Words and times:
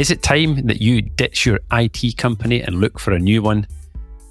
Is 0.00 0.10
it 0.10 0.22
time 0.22 0.66
that 0.66 0.80
you 0.80 1.02
ditch 1.02 1.44
your 1.44 1.60
IT 1.72 2.16
company 2.16 2.62
and 2.62 2.80
look 2.80 2.98
for 2.98 3.12
a 3.12 3.18
new 3.18 3.42
one? 3.42 3.66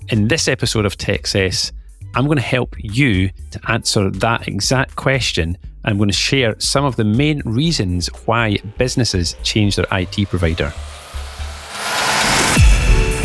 In 0.08 0.28
this 0.28 0.48
episode 0.48 0.84
of 0.84 0.98
Techcess, 0.98 1.72
I'm 2.16 2.26
going 2.26 2.40
to 2.40 2.42
help 2.42 2.76
you 2.80 3.30
to 3.52 3.72
answer 3.72 4.10
that 4.10 4.48
exact 4.48 4.96
question. 4.96 5.56
I'm 5.86 5.98
going 5.98 6.10
to 6.10 6.16
share 6.16 6.60
some 6.60 6.86
of 6.86 6.96
the 6.96 7.04
main 7.04 7.44
reasons 7.46 8.08
why 8.26 8.58
businesses 8.80 9.36
change 9.44 9.76
their 9.76 9.86
IT 9.92 10.28
provider. 10.30 10.74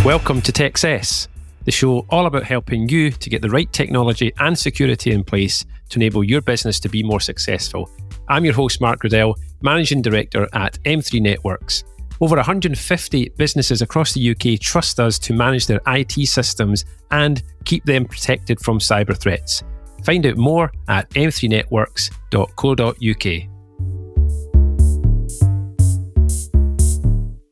Welcome 0.04 0.42
to 0.42 0.52
Techcess, 0.52 1.28
the 1.64 1.70
show 1.70 2.04
all 2.10 2.26
about 2.26 2.44
helping 2.44 2.90
you 2.90 3.10
to 3.10 3.30
get 3.30 3.40
the 3.40 3.48
right 3.48 3.72
technology 3.72 4.34
and 4.38 4.58
security 4.58 5.12
in 5.12 5.24
place 5.24 5.64
to 5.88 5.98
enable 5.98 6.22
your 6.22 6.42
business 6.42 6.78
to 6.80 6.90
be 6.90 7.02
more 7.02 7.20
successful. 7.20 7.88
I'm 8.28 8.44
your 8.44 8.52
host, 8.52 8.82
Mark 8.82 9.02
Riddell, 9.02 9.38
Managing 9.62 10.02
Director 10.02 10.46
at 10.52 10.78
M3 10.84 11.22
Networks. 11.22 11.84
Over 12.24 12.36
150 12.36 13.28
businesses 13.36 13.82
across 13.82 14.14
the 14.14 14.30
UK 14.30 14.58
trust 14.58 14.98
us 14.98 15.18
to 15.18 15.34
manage 15.34 15.66
their 15.66 15.82
IT 15.86 16.26
systems 16.26 16.86
and 17.10 17.42
keep 17.66 17.84
them 17.84 18.06
protected 18.06 18.58
from 18.60 18.78
cyber 18.78 19.14
threats. 19.14 19.62
Find 20.04 20.24
out 20.24 20.38
more 20.38 20.72
at 20.88 21.10
m3networks.co.uk. 21.10 23.26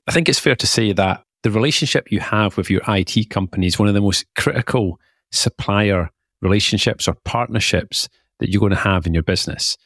I 0.09 0.11
think 0.11 0.31
it's 0.31 0.39
fair 0.39 0.57
to 0.57 0.67
say 0.67 0.95
that 0.95 1.23
the 1.43 1.51
relationship 1.51 2.11
you 2.11 2.21
have 2.21 2.57
with 2.57 2.71
your 2.71 2.81
IT 2.89 3.29
company 3.29 3.67
is 3.67 3.79
one 3.79 3.89
of 3.89 3.95
the 3.95 4.01
most 4.01 4.25
critical 4.39 4.99
supplier 5.33 6.09
relationships 6.41 7.07
or 7.07 7.15
partnerships 7.27 8.09
that 8.39 8.49
you're 8.49 8.61
going 8.61 8.71
to 8.71 8.77
have 8.77 9.07
in 9.07 9.13
your 9.13 9.23
business. 9.23 9.77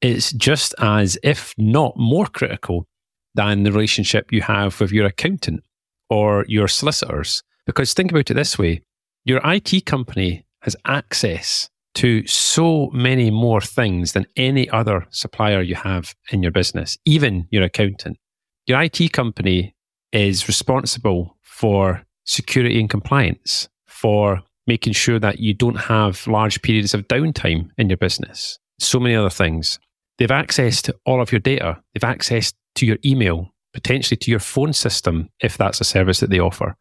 It's 0.00 0.32
just 0.32 0.74
as, 0.78 1.18
if 1.22 1.54
not 1.58 1.92
more 1.98 2.24
critical, 2.24 2.88
than 3.34 3.62
the 3.62 3.72
relationship 3.72 4.32
you 4.32 4.42
have 4.42 4.80
with 4.80 4.92
your 4.92 5.06
accountant 5.06 5.64
or 6.10 6.44
your 6.48 6.68
solicitors. 6.68 7.42
Because 7.66 7.94
think 7.94 8.10
about 8.10 8.30
it 8.30 8.34
this 8.34 8.58
way 8.58 8.82
your 9.24 9.40
IT 9.44 9.86
company 9.86 10.46
has 10.60 10.76
access 10.86 11.68
to 11.94 12.26
so 12.26 12.90
many 12.92 13.30
more 13.30 13.60
things 13.60 14.12
than 14.12 14.26
any 14.36 14.68
other 14.70 15.06
supplier 15.10 15.62
you 15.62 15.74
have 15.74 16.14
in 16.30 16.42
your 16.42 16.52
business, 16.52 16.98
even 17.04 17.46
your 17.50 17.62
accountant. 17.62 18.18
Your 18.66 18.82
IT 18.82 19.12
company 19.12 19.74
is 20.12 20.48
responsible 20.48 21.36
for 21.42 22.02
security 22.24 22.80
and 22.80 22.90
compliance, 22.90 23.68
for 23.86 24.42
making 24.66 24.92
sure 24.92 25.18
that 25.18 25.38
you 25.38 25.54
don't 25.54 25.76
have 25.76 26.26
large 26.26 26.62
periods 26.62 26.94
of 26.94 27.06
downtime 27.08 27.68
in 27.78 27.88
your 27.88 27.98
business, 27.98 28.58
so 28.78 28.98
many 28.98 29.14
other 29.14 29.30
things. 29.30 29.78
They've 30.18 30.30
access 30.30 30.80
to 30.82 30.96
all 31.04 31.20
of 31.20 31.32
your 31.32 31.40
data. 31.40 31.80
They've 31.92 32.04
access 32.04 32.52
to 32.76 32.86
your 32.86 32.98
email, 33.04 33.52
potentially 33.72 34.16
to 34.18 34.30
your 34.30 34.40
phone 34.40 34.72
system, 34.72 35.28
if 35.40 35.56
that's 35.56 35.80
a 35.80 35.84
service 35.84 36.20
that 36.20 36.30
they 36.30 36.38
offer. 36.40 36.76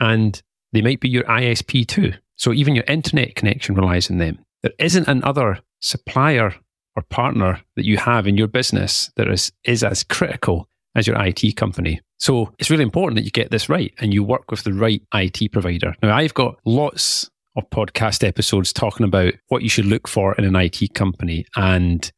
And 0.00 0.40
they 0.72 0.82
might 0.82 1.00
be 1.00 1.08
your 1.08 1.24
ISP 1.24 1.86
too. 1.86 2.12
So 2.36 2.52
even 2.52 2.74
your 2.74 2.84
internet 2.86 3.34
connection 3.34 3.74
relies 3.74 4.10
on 4.10 4.18
them. 4.18 4.38
There 4.62 4.72
isn't 4.78 5.08
another 5.08 5.60
supplier 5.80 6.54
or 6.96 7.02
partner 7.02 7.60
that 7.76 7.84
you 7.84 7.96
have 7.96 8.26
in 8.26 8.36
your 8.36 8.48
business 8.48 9.10
that 9.16 9.28
is, 9.28 9.52
is 9.64 9.82
as 9.84 10.02
critical 10.02 10.68
as 10.94 11.06
your 11.06 11.16
IT 11.24 11.56
company. 11.56 12.00
So 12.18 12.52
it's 12.58 12.70
really 12.70 12.82
important 12.82 13.16
that 13.16 13.24
you 13.24 13.30
get 13.30 13.50
this 13.50 13.68
right 13.68 13.94
and 13.98 14.12
you 14.12 14.24
work 14.24 14.50
with 14.50 14.64
the 14.64 14.72
right 14.72 15.02
IT 15.14 15.52
provider. 15.52 15.94
Now, 16.02 16.16
I've 16.16 16.34
got 16.34 16.58
lots 16.64 17.30
of 17.56 17.68
podcast 17.70 18.26
episodes 18.26 18.72
talking 18.72 19.04
about 19.04 19.34
what 19.48 19.62
you 19.62 19.68
should 19.68 19.86
look 19.86 20.08
for 20.08 20.34
in 20.34 20.44
an 20.44 20.56
IT 20.56 20.94
company. 20.94 21.44
And 21.56 22.10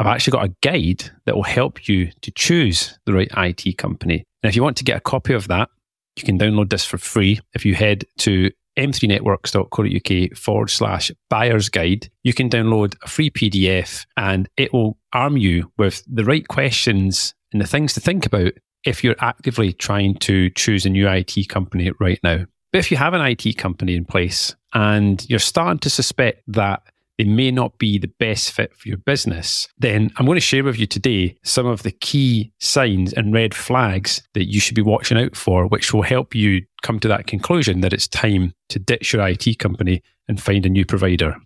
I've 0.00 0.06
actually 0.06 0.30
got 0.30 0.46
a 0.46 0.54
guide 0.62 1.10
that 1.26 1.36
will 1.36 1.42
help 1.42 1.86
you 1.86 2.10
to 2.22 2.30
choose 2.30 2.98
the 3.04 3.12
right 3.12 3.30
IT 3.36 3.76
company. 3.76 4.24
And 4.42 4.48
if 4.48 4.56
you 4.56 4.62
want 4.62 4.78
to 4.78 4.84
get 4.84 4.96
a 4.96 5.00
copy 5.00 5.34
of 5.34 5.48
that, 5.48 5.68
you 6.16 6.22
can 6.22 6.38
download 6.38 6.70
this 6.70 6.86
for 6.86 6.96
free 6.96 7.40
if 7.52 7.66
you 7.66 7.74
head 7.74 8.06
to 8.20 8.50
m3networks.co.uk 8.78 10.38
forward 10.38 10.70
slash 10.70 11.12
buyer's 11.28 11.68
guide. 11.68 12.10
You 12.22 12.32
can 12.32 12.48
download 12.48 12.96
a 13.02 13.08
free 13.08 13.28
PDF 13.28 14.06
and 14.16 14.48
it 14.56 14.72
will 14.72 14.96
arm 15.12 15.36
you 15.36 15.70
with 15.76 16.02
the 16.06 16.24
right 16.24 16.48
questions 16.48 17.34
and 17.52 17.60
the 17.60 17.66
things 17.66 17.92
to 17.92 18.00
think 18.00 18.24
about 18.24 18.52
if 18.86 19.04
you're 19.04 19.16
actively 19.18 19.74
trying 19.74 20.14
to 20.20 20.48
choose 20.50 20.86
a 20.86 20.90
new 20.90 21.10
IT 21.10 21.50
company 21.50 21.90
right 22.00 22.20
now. 22.22 22.46
But 22.72 22.78
if 22.78 22.90
you 22.90 22.96
have 22.96 23.12
an 23.12 23.20
IT 23.20 23.58
company 23.58 23.96
in 23.96 24.06
place 24.06 24.56
and 24.72 25.28
you're 25.28 25.38
starting 25.38 25.80
to 25.80 25.90
suspect 25.90 26.42
that 26.48 26.84
they 27.20 27.24
may 27.24 27.50
not 27.50 27.76
be 27.76 27.98
the 27.98 28.10
best 28.18 28.50
fit 28.50 28.74
for 28.74 28.88
your 28.88 28.96
business, 28.96 29.68
then 29.76 30.10
I'm 30.16 30.24
going 30.24 30.36
to 30.36 30.40
share 30.40 30.64
with 30.64 30.78
you 30.78 30.86
today 30.86 31.36
some 31.42 31.66
of 31.66 31.82
the 31.82 31.90
key 31.90 32.50
signs 32.60 33.12
and 33.12 33.30
red 33.30 33.54
flags 33.54 34.22
that 34.32 34.50
you 34.50 34.58
should 34.58 34.74
be 34.74 34.80
watching 34.80 35.18
out 35.18 35.36
for, 35.36 35.66
which 35.66 35.92
will 35.92 36.00
help 36.00 36.34
you 36.34 36.64
come 36.80 36.98
to 37.00 37.08
that 37.08 37.26
conclusion 37.26 37.82
that 37.82 37.92
it's 37.92 38.08
time 38.08 38.54
to 38.70 38.78
ditch 38.78 39.12
your 39.12 39.28
IT 39.28 39.58
company 39.58 40.02
and 40.28 40.40
find 40.40 40.64
a 40.64 40.70
new 40.70 40.86
provider. 40.86 41.36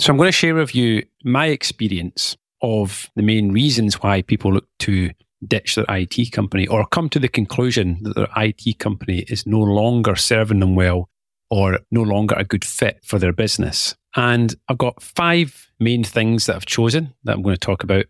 So, 0.00 0.10
I'm 0.10 0.16
going 0.16 0.28
to 0.28 0.32
share 0.32 0.54
with 0.54 0.74
you 0.74 1.04
my 1.24 1.48
experience 1.48 2.38
of 2.62 3.10
the 3.16 3.22
main 3.22 3.52
reasons 3.52 4.02
why 4.02 4.22
people 4.22 4.50
look 4.50 4.66
to 4.78 5.10
ditch 5.46 5.74
their 5.74 5.84
IT 5.88 6.32
company 6.32 6.66
or 6.66 6.86
come 6.86 7.08
to 7.10 7.18
the 7.18 7.28
conclusion 7.28 7.98
that 8.02 8.16
their 8.16 8.28
IT 8.36 8.78
company 8.78 9.20
is 9.28 9.46
no 9.46 9.60
longer 9.60 10.16
serving 10.16 10.60
them 10.60 10.74
well 10.74 11.08
or 11.50 11.80
no 11.90 12.02
longer 12.02 12.34
a 12.38 12.44
good 12.44 12.64
fit 12.64 13.00
for 13.04 13.18
their 13.18 13.32
business. 13.32 13.94
And 14.16 14.54
I've 14.68 14.78
got 14.78 15.02
five 15.02 15.70
main 15.78 16.04
things 16.04 16.46
that 16.46 16.56
I've 16.56 16.66
chosen 16.66 17.14
that 17.24 17.34
I'm 17.34 17.42
going 17.42 17.56
to 17.56 17.60
talk 17.60 17.82
about. 17.82 18.06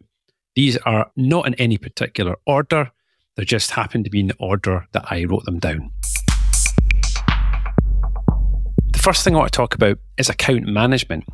These 0.55 0.77
are 0.79 1.11
not 1.17 1.47
in 1.47 1.55
any 1.55 1.79
particular 1.79 2.37
order, 2.47 2.93
they 3.37 3.45
just 3.45 3.71
happen 3.71 4.05
to 4.05 4.11
be 4.11 4.21
in 4.21 4.27
the 4.27 4.37
order 4.39 4.87
that 4.93 5.11
I 5.11 5.25
wrote 5.25 5.45
them 5.45 5.59
down. 5.59 5.91
The 8.93 8.99
first 8.99 9.25
thing 9.25 9.35
I 9.35 9.39
want 9.39 9.53
to 9.53 9.57
talk 9.57 9.75
about 9.75 9.99
is 10.19 10.29
account 10.29 10.65
management. 10.67 11.25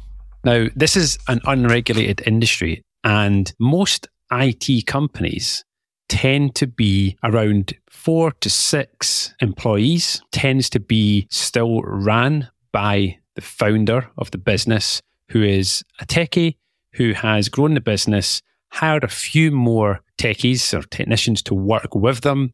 Now, 0.44 0.68
this 0.76 0.96
is 0.96 1.18
an 1.26 1.40
unregulated 1.44 2.22
industry, 2.24 2.82
and 3.02 3.52
most 3.58 4.08
IT 4.30 4.86
companies 4.86 5.64
tend 6.08 6.54
to 6.56 6.66
be 6.66 7.16
around 7.22 7.74
four 7.88 8.32
to 8.40 8.50
six 8.50 9.34
employees, 9.40 10.22
tends 10.32 10.70
to 10.70 10.80
be 10.80 11.26
still 11.30 11.82
ran 11.82 12.48
by 12.72 13.18
the 13.34 13.40
founder 13.40 14.10
of 14.16 14.30
the 14.30 14.38
business, 14.38 15.02
who 15.30 15.42
is 15.42 15.84
a 16.00 16.06
techie 16.06 16.56
who 16.94 17.12
has 17.12 17.48
grown 17.48 17.74
the 17.74 17.80
business, 17.80 18.42
hired 18.70 19.04
a 19.04 19.08
few 19.08 19.50
more 19.50 20.00
techies 20.18 20.76
or 20.76 20.82
technicians 20.82 21.42
to 21.42 21.54
work 21.54 21.94
with 21.94 22.22
them. 22.22 22.52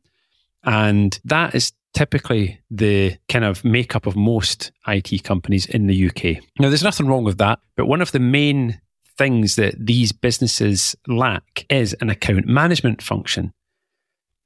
And 0.64 1.18
that 1.24 1.54
is 1.54 1.72
typically 1.94 2.60
the 2.70 3.16
kind 3.28 3.44
of 3.44 3.64
makeup 3.64 4.06
of 4.06 4.16
most 4.16 4.72
IT 4.86 5.22
companies 5.24 5.66
in 5.66 5.86
the 5.86 6.08
UK. 6.08 6.42
Now, 6.58 6.68
there's 6.68 6.82
nothing 6.82 7.06
wrong 7.06 7.24
with 7.24 7.38
that, 7.38 7.60
but 7.76 7.86
one 7.86 8.02
of 8.02 8.12
the 8.12 8.20
main 8.20 8.80
things 9.16 9.56
that 9.56 9.74
these 9.78 10.12
businesses 10.12 10.96
lack 11.06 11.66
is 11.70 11.94
an 12.00 12.10
account 12.10 12.46
management 12.46 13.02
function. 13.02 13.52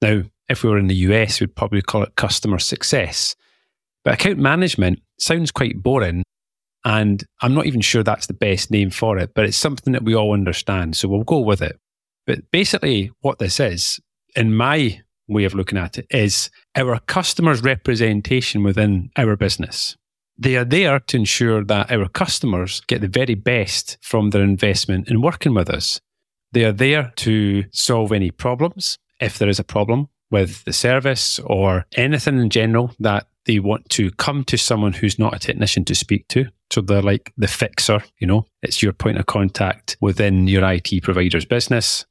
Now, 0.02 0.22
if 0.48 0.62
we 0.62 0.70
were 0.70 0.78
in 0.78 0.86
the 0.86 0.94
US, 0.94 1.40
we'd 1.40 1.56
probably 1.56 1.82
call 1.82 2.02
it 2.02 2.16
customer 2.16 2.58
success. 2.58 3.34
But 4.04 4.14
account 4.14 4.38
management 4.38 5.00
sounds 5.18 5.50
quite 5.50 5.82
boring. 5.82 6.22
And 6.84 7.24
I'm 7.42 7.54
not 7.54 7.66
even 7.66 7.80
sure 7.80 8.02
that's 8.02 8.26
the 8.26 8.34
best 8.34 8.70
name 8.70 8.90
for 8.90 9.18
it, 9.18 9.32
but 9.34 9.44
it's 9.44 9.56
something 9.56 9.92
that 9.92 10.04
we 10.04 10.14
all 10.14 10.32
understand. 10.32 10.96
So 10.96 11.08
we'll 11.08 11.24
go 11.24 11.40
with 11.40 11.60
it. 11.60 11.78
But 12.26 12.50
basically, 12.50 13.10
what 13.20 13.38
this 13.38 13.58
is, 13.58 14.00
in 14.36 14.54
my 14.54 15.00
way 15.26 15.44
of 15.44 15.54
looking 15.54 15.78
at 15.78 15.98
it, 15.98 16.06
is 16.10 16.50
our 16.74 16.98
customers' 17.00 17.62
representation 17.62 18.62
within 18.62 19.10
our 19.16 19.36
business. 19.36 19.96
They 20.38 20.56
are 20.56 20.64
there 20.64 21.00
to 21.00 21.16
ensure 21.16 21.64
that 21.64 21.90
our 21.90 22.08
customers 22.08 22.80
get 22.86 23.00
the 23.00 23.08
very 23.08 23.34
best 23.34 23.98
from 24.00 24.30
their 24.30 24.42
investment 24.42 25.08
in 25.08 25.20
working 25.20 25.54
with 25.54 25.68
us. 25.68 26.00
They 26.52 26.64
are 26.64 26.72
there 26.72 27.12
to 27.16 27.64
solve 27.72 28.12
any 28.12 28.30
problems 28.30 28.98
if 29.20 29.38
there 29.38 29.48
is 29.48 29.58
a 29.58 29.64
problem 29.64 30.08
with 30.30 30.64
the 30.64 30.72
service 30.72 31.40
or 31.40 31.86
anything 31.96 32.38
in 32.38 32.50
general 32.50 32.92
that 33.00 33.26
they 33.46 33.58
want 33.58 33.88
to 33.90 34.10
come 34.12 34.44
to 34.44 34.56
someone 34.56 34.92
who's 34.92 35.18
not 35.18 35.34
a 35.34 35.38
technician 35.38 35.84
to 35.86 35.94
speak 35.94 36.28
to. 36.28 36.46
So 36.70 36.82
they're 36.82 37.02
like 37.02 37.32
the 37.36 37.48
fixer, 37.48 38.02
you 38.18 38.26
know, 38.26 38.46
it's 38.62 38.82
your 38.82 38.92
point 38.92 39.18
of 39.18 39.26
contact 39.26 39.96
within 40.00 40.46
your 40.46 40.70
IT 40.70 41.02
provider's 41.02 41.46
business. 41.46 42.04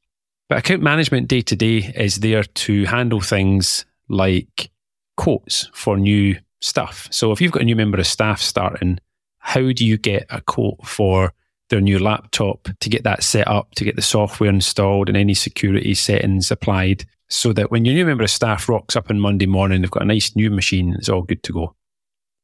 But 0.48 0.58
account 0.58 0.82
management 0.82 1.28
day 1.28 1.42
to 1.42 1.56
day 1.56 1.92
is 1.94 2.16
there 2.16 2.42
to 2.42 2.84
handle 2.86 3.20
things 3.20 3.86
like 4.08 4.70
quotes 5.16 5.70
for 5.72 5.96
new 5.96 6.36
stuff. 6.60 7.08
So 7.10 7.32
if 7.32 7.40
you've 7.40 7.52
got 7.52 7.62
a 7.62 7.66
new 7.66 7.76
member 7.76 7.98
of 7.98 8.06
staff 8.06 8.40
starting, 8.40 8.98
how 9.38 9.72
do 9.72 9.86
you 9.86 9.96
get 9.96 10.26
a 10.30 10.40
quote 10.40 10.84
for 10.86 11.32
their 11.70 11.80
new 11.80 11.98
laptop 11.98 12.68
to 12.80 12.88
get 12.88 13.04
that 13.04 13.22
set 13.22 13.46
up, 13.46 13.74
to 13.74 13.84
get 13.84 13.96
the 13.96 14.02
software 14.02 14.50
installed 14.50 15.08
and 15.08 15.16
any 15.16 15.34
security 15.34 15.94
settings 15.94 16.50
applied 16.50 17.04
so 17.28 17.52
that 17.52 17.70
when 17.70 17.84
your 17.84 17.94
new 17.94 18.06
member 18.06 18.24
of 18.24 18.30
staff 18.30 18.68
rocks 18.68 18.96
up 18.96 19.10
on 19.10 19.20
Monday 19.20 19.46
morning, 19.46 19.82
they've 19.82 19.90
got 19.90 20.02
a 20.02 20.06
nice 20.06 20.34
new 20.34 20.50
machine, 20.50 20.94
it's 20.94 21.08
all 21.08 21.22
good 21.22 21.42
to 21.42 21.52
go. 21.52 21.74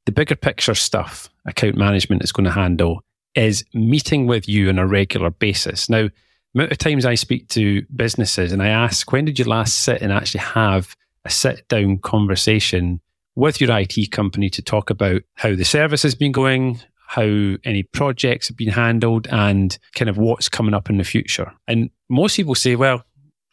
The 0.05 0.13
bigger 0.13 0.37
picture 0.37 0.75
stuff 0.75 1.31
account 1.47 1.77
management 1.77 2.23
is 2.23 2.33
going 2.33 2.45
to 2.45 2.51
handle 2.51 3.03
is 3.35 3.65
meeting 3.73 4.27
with 4.27 4.49
you 4.49 4.69
on 4.69 4.79
a 4.79 4.87
regular 4.87 5.31
basis. 5.31 5.89
Now, 5.89 6.09
amount 6.55 6.73
of 6.73 6.79
times 6.79 7.05
I 7.05 7.15
speak 7.15 7.49
to 7.49 7.83
businesses 7.97 8.53
and 8.53 8.63
I 8.63 8.69
ask, 8.69 9.11
when 9.11 9.25
did 9.25 9.39
you 9.39 9.47
last 9.47 9.79
sit 9.79 10.03
and 10.03 10.13
actually 10.13 10.41
have 10.41 10.95
a 11.25 11.31
sit 11.31 11.67
down 11.69 11.99
conversation 11.99 13.01
with 13.37 13.61
your 13.61 13.77
IT 13.77 14.11
company 14.11 14.49
to 14.51 14.63
talk 14.63 14.91
about 14.91 15.23
how 15.35 15.55
the 15.55 15.65
service 15.65 16.03
has 16.03 16.15
been 16.15 16.33
going, 16.33 16.81
how 17.07 17.57
any 17.65 17.83
projects 17.83 18.49
have 18.49 18.57
been 18.57 18.69
handled, 18.69 19.27
and 19.29 19.79
kind 19.95 20.09
of 20.09 20.19
what's 20.19 20.49
coming 20.49 20.75
up 20.75 20.91
in 20.91 20.99
the 20.99 21.05
future? 21.05 21.53
And 21.67 21.91
most 22.09 22.37
people 22.37 22.55
say, 22.55 22.77
well, 22.77 23.05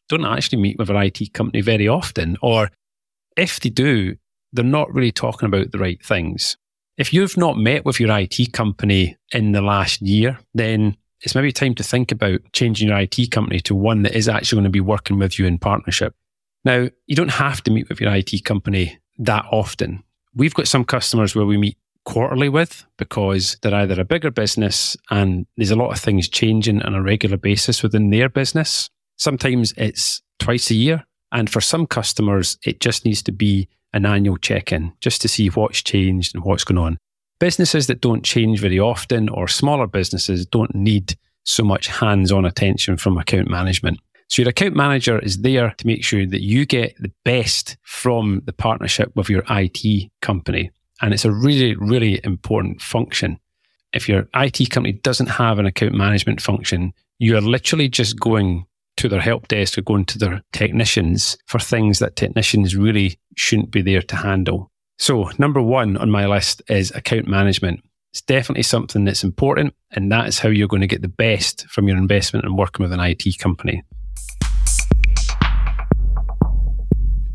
don't 0.10 0.25
actually 0.25 0.62
meet 0.62 0.78
with 0.78 0.89
an 0.89 0.98
IT 0.98 1.33
company 1.33 1.62
very 1.62 1.88
often, 1.88 2.38
or 2.42 2.69
if 3.38 3.60
they 3.60 3.69
do, 3.69 4.16
they're 4.54 4.66
not 4.66 4.94
really 4.94 5.12
talking 5.12 5.48
about 5.48 5.72
the 5.72 5.80
right 5.80 6.04
things. 6.04 6.57
If 6.98 7.13
you've 7.13 7.38
not 7.38 7.57
met 7.57 7.86
with 7.86 8.00
your 8.00 8.16
IT 8.18 8.54
company 8.54 9.18
in 9.31 9.54
the 9.54 9.62
last 9.62 10.01
year, 10.01 10.39
then 10.54 10.98
it's 11.22 11.36
maybe 11.36 11.51
time 11.51 11.75
to 11.75 11.84
think 11.84 12.12
about 12.12 12.42
changing 12.51 12.89
your 12.89 12.98
IT 12.98 13.31
company 13.31 13.60
to 13.62 13.75
one 13.75 14.04
that 14.04 14.16
is 14.16 14.27
actually 14.27 14.57
going 14.57 14.66
to 14.66 14.69
be 14.69 14.81
working 14.81 15.18
with 15.18 15.39
you 15.39 15.45
in 15.45 15.57
partnership. 15.57 16.16
Now, 16.66 16.89
you 17.07 17.16
don't 17.16 17.30
have 17.30 17.63
to 17.63 17.72
meet 17.72 17.89
with 17.89 18.01
your 18.01 18.13
IT 18.13 18.44
company 18.44 19.00
that 19.22 19.46
often. 19.52 20.04
We've 20.36 20.54
got 20.54 20.68
some 20.68 20.84
customers 20.84 21.36
where 21.36 21.46
we 21.46 21.58
meet 21.58 21.78
quarterly 22.04 22.50
with 22.50 22.86
because 22.98 23.58
they're 23.62 23.76
either 23.76 24.00
a 24.00 24.06
bigger 24.06 24.32
business 24.32 24.98
and 25.10 25.46
there's 25.58 25.72
a 25.72 25.76
lot 25.76 25.92
of 25.92 26.00
things 26.00 26.28
changing 26.28 26.82
on 26.82 26.96
a 26.96 27.02
regular 27.02 27.38
basis 27.38 27.84
within 27.84 28.10
their 28.10 28.30
business. 28.30 28.90
Sometimes 29.18 29.74
it's 29.78 30.22
twice 30.40 30.72
a 30.72 30.76
year. 30.76 31.06
And 31.32 31.50
for 31.50 31.62
some 31.62 31.88
customers, 31.88 32.58
it 32.66 32.82
just 32.82 33.06
needs 33.06 33.22
to 33.24 33.32
be 33.32 33.70
an 33.94 34.06
annual 34.06 34.38
check 34.38 34.72
in 34.72 34.94
just 35.00 35.22
to 35.22 35.28
see 35.28 35.48
what's 35.48 35.82
changed 35.82 36.36
and 36.36 36.44
what's 36.44 36.64
going 36.64 36.78
on. 36.78 36.98
Businesses 37.40 37.88
that 37.88 38.02
don't 38.02 38.24
change 38.24 38.60
very 38.60 38.80
often 38.80 39.30
or 39.30 39.48
smaller 39.48 39.88
businesses 39.88 40.46
don't 40.46 40.74
need 40.76 41.16
so 41.44 41.64
much 41.64 41.88
hands 41.88 42.32
on 42.32 42.46
attention 42.46 42.98
from 42.98 43.18
account 43.18 43.50
management. 43.50 44.00
So, 44.31 44.44
your 44.44 44.50
account 44.50 44.78
manager 44.78 45.19
is 45.19 45.39
there 45.39 45.74
to 45.78 45.86
make 45.86 46.06
sure 46.06 46.25
that 46.25 46.42
you 46.42 46.66
get 46.66 46.95
the 46.98 47.12
best 47.25 47.75
from 47.81 48.42
the 48.45 48.54
partnership 48.54 49.13
with 49.13 49.30
your 49.30 49.44
IT 49.50 50.10
company. 50.22 50.72
And 51.01 51.13
it's 51.13 51.25
a 51.25 51.33
really, 51.33 51.75
really 51.75 52.22
important 52.24 52.81
function. 52.81 53.38
If 53.92 54.07
your 54.07 54.30
IT 54.33 54.69
company 54.69 54.94
doesn't 54.94 55.28
have 55.28 55.60
an 55.60 55.66
account 55.66 55.95
management 55.95 56.39
function, 56.39 56.94
you 57.19 57.36
are 57.36 57.42
literally 57.42 57.89
just 57.89 58.22
going 58.22 58.66
to 58.95 59.10
their 59.10 59.19
help 59.19 59.50
desk 59.50 59.78
or 59.78 59.81
going 59.81 60.06
to 60.06 60.18
their 60.18 60.42
technicians 60.54 61.38
for 61.48 61.60
things 61.60 62.00
that 62.00 62.16
technicians 62.16 62.74
really 62.74 63.19
shouldn't 63.36 63.72
be 63.72 63.81
there 63.81 64.01
to 64.01 64.16
handle. 64.16 64.72
So, 64.98 65.30
number 65.39 65.62
one 65.62 65.98
on 65.98 66.10
my 66.10 66.25
list 66.25 66.62
is 66.69 66.92
account 66.92 67.27
management. 67.27 67.81
It's 68.13 68.22
definitely 68.22 68.63
something 68.63 69.04
that's 69.04 69.25
important, 69.25 69.74
and 69.92 70.10
that 70.13 70.30
is 70.30 70.39
how 70.39 70.48
you're 70.48 70.69
going 70.69 70.80
to 70.80 70.88
get 70.88 71.01
the 71.01 71.10
best 71.10 71.68
from 71.68 71.89
your 71.89 71.98
investment 71.98 72.45
in 72.45 72.56
working 72.56 72.81
with 72.81 72.94
an 72.94 73.01
IT 73.01 73.38
company. 73.38 73.84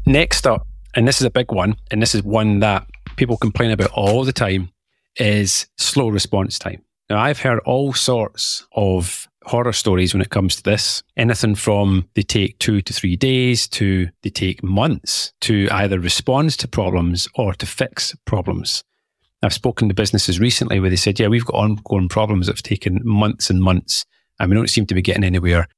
Next 0.08 0.47
up, 0.47 0.69
and 0.94 1.06
this 1.06 1.20
is 1.20 1.26
a 1.26 1.31
big 1.31 1.50
one, 1.50 1.75
and 1.91 2.00
this 2.00 2.14
is 2.14 2.23
one 2.23 2.61
that 2.61 2.87
people 3.17 3.37
complain 3.37 3.73
about 3.73 3.91
all 3.91 4.25
the 4.25 4.32
time, 4.32 4.70
is 5.17 5.67
slow 5.79 6.08
response 6.08 6.61
time. 6.61 6.85
Now, 7.11 7.19
I've 7.19 7.41
heard 7.41 7.58
all 7.61 7.93
sorts 7.93 8.64
of 8.76 9.26
horror 9.44 9.73
stories 9.73 10.14
when 10.14 10.20
it 10.20 10.31
comes 10.31 10.55
to 10.56 10.62
this. 10.62 11.03
Anything 11.17 11.56
from 11.56 12.08
they 12.14 12.23
take 12.23 12.58
two 12.61 12.82
to 12.82 12.93
three 12.93 13.17
days 13.17 13.67
to 13.69 14.08
they 14.23 14.31
take 14.31 14.62
months 14.62 15.32
to 15.43 15.69
either 15.70 15.99
respond 15.99 16.50
to 16.59 16.69
problems 16.69 17.29
or 17.35 17.55
to 17.55 17.67
fix 17.67 18.14
problems. 18.26 18.85
I've 19.43 19.52
spoken 19.52 19.88
to 19.88 19.94
businesses 19.94 20.41
recently 20.41 20.81
where 20.81 20.91
they 20.91 20.97
said, 20.97 21.19
yeah, 21.20 21.29
we've 21.29 21.44
got 21.44 21.56
ongoing 21.56 22.09
problems 22.09 22.47
that 22.47 22.56
have 22.56 22.62
taken 22.62 23.00
months 23.05 23.50
and 23.50 23.61
months 23.61 24.05
and 24.38 24.50
we 24.50 24.56
don't 24.56 24.70
seem 24.70 24.87
to 24.87 24.94
be 24.94 25.02
getting 25.02 25.25
anywhere. 25.25 25.69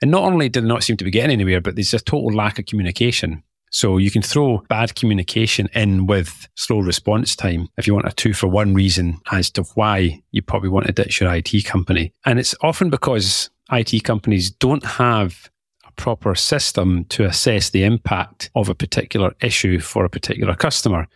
And 0.00 0.10
not 0.10 0.24
only 0.24 0.48
do 0.48 0.60
they 0.60 0.66
not 0.66 0.82
seem 0.82 0.96
to 0.96 1.04
be 1.04 1.10
getting 1.10 1.30
anywhere, 1.30 1.60
but 1.60 1.74
there's 1.74 1.94
a 1.94 1.98
total 1.98 2.32
lack 2.32 2.58
of 2.58 2.66
communication. 2.66 3.42
So 3.72 3.96
you 3.96 4.10
can 4.10 4.20
throw 4.20 4.62
bad 4.68 4.94
communication 4.94 5.68
in 5.74 6.06
with 6.06 6.46
slow 6.56 6.80
response 6.80 7.34
time 7.34 7.68
if 7.78 7.86
you 7.86 7.94
want 7.94 8.06
a 8.06 8.12
two 8.12 8.34
for 8.34 8.46
one 8.46 8.74
reason 8.74 9.18
as 9.32 9.50
to 9.52 9.62
why 9.74 10.22
you 10.30 10.42
probably 10.42 10.68
want 10.68 10.86
to 10.86 10.92
ditch 10.92 11.20
your 11.20 11.34
IT 11.34 11.64
company. 11.64 12.12
And 12.26 12.38
it's 12.38 12.54
often 12.62 12.90
because 12.90 13.48
IT 13.72 14.04
companies 14.04 14.50
don't 14.50 14.84
have 14.84 15.50
a 15.86 15.92
proper 15.92 16.34
system 16.34 17.06
to 17.06 17.24
assess 17.24 17.70
the 17.70 17.84
impact 17.84 18.50
of 18.54 18.68
a 18.68 18.74
particular 18.74 19.34
issue 19.40 19.80
for 19.80 20.04
a 20.04 20.10
particular 20.10 20.54
customer. 20.54 21.08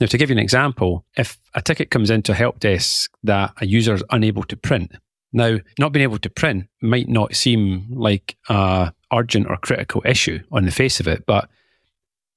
Now, 0.00 0.06
to 0.06 0.18
give 0.18 0.28
you 0.28 0.34
an 0.34 0.42
example, 0.42 1.04
if 1.16 1.38
a 1.54 1.62
ticket 1.62 1.92
comes 1.92 2.10
into 2.10 2.32
a 2.32 2.34
help 2.34 2.58
desk 2.58 3.12
that 3.22 3.52
a 3.60 3.66
user 3.66 3.94
is 3.94 4.02
unable 4.10 4.42
to 4.44 4.56
print, 4.56 4.90
now, 5.32 5.58
not 5.78 5.92
being 5.92 6.02
able 6.02 6.18
to 6.18 6.30
print 6.30 6.66
might 6.82 7.08
not 7.08 7.34
seem 7.34 7.86
like 7.90 8.36
a 8.48 8.92
urgent 9.12 9.46
or 9.48 9.56
critical 9.56 10.02
issue 10.04 10.40
on 10.50 10.64
the 10.64 10.70
face 10.70 11.00
of 11.00 11.08
it, 11.08 11.24
but 11.26 11.48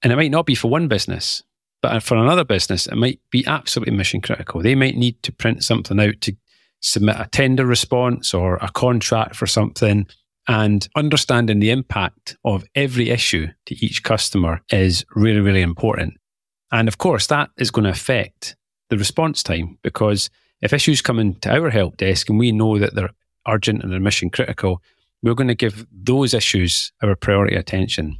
and 0.05 0.11
it 0.11 0.17
might 0.17 0.29
not 0.29 0.45
be 0.45 0.53
for 0.53 0.69
one 0.69 0.87
business, 0.87 1.41
but 1.81 2.03
for 2.03 2.15
another 2.15 2.43
business, 2.43 2.85
it 2.85 2.93
might 2.93 3.19
be 3.31 3.43
absolutely 3.47 3.95
mission 3.95 4.21
critical. 4.21 4.61
They 4.61 4.75
might 4.75 4.95
need 4.95 5.23
to 5.23 5.31
print 5.31 5.63
something 5.63 5.99
out 5.99 6.21
to 6.21 6.35
submit 6.79 7.15
a 7.19 7.27
tender 7.31 7.65
response 7.65 8.31
or 8.31 8.57
a 8.57 8.69
contract 8.69 9.35
for 9.35 9.47
something. 9.47 10.05
And 10.47 10.87
understanding 10.95 11.57
the 11.57 11.71
impact 11.71 12.37
of 12.45 12.65
every 12.75 13.09
issue 13.09 13.47
to 13.65 13.83
each 13.83 14.03
customer 14.03 14.61
is 14.69 15.03
really, 15.15 15.39
really 15.39 15.63
important. 15.63 16.13
And 16.71 16.87
of 16.87 16.99
course, 16.99 17.25
that 17.25 17.49
is 17.57 17.71
going 17.71 17.85
to 17.85 17.89
affect 17.89 18.55
the 18.91 18.99
response 18.99 19.41
time 19.41 19.79
because 19.81 20.29
if 20.61 20.71
issues 20.71 21.01
come 21.01 21.17
into 21.17 21.51
our 21.51 21.71
help 21.71 21.97
desk 21.97 22.29
and 22.29 22.37
we 22.37 22.51
know 22.51 22.77
that 22.77 22.93
they're 22.93 23.09
urgent 23.47 23.81
and 23.81 23.91
they're 23.91 23.99
mission 23.99 24.29
critical, 24.29 24.83
we're 25.23 25.33
going 25.33 25.47
to 25.47 25.55
give 25.55 25.87
those 25.91 26.35
issues 26.35 26.91
our 27.01 27.15
priority 27.15 27.55
attention. 27.55 28.19